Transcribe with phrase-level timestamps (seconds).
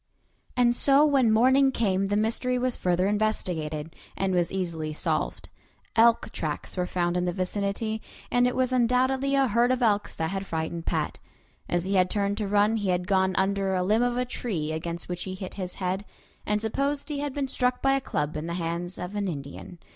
[0.57, 5.49] And so when morning came the mystery was further investigated, and was easily solved.
[5.95, 8.01] Elk tracks were found in the vicinity,
[8.31, 11.19] and it was undoubtedly a herd of elks that had frightened Pat.
[11.69, 14.71] As he had turned to run he had gone under a limb of a tree
[14.71, 16.03] against which he hit his head,
[16.47, 19.77] and supposed he had been struck by a club in the hands of an Indian.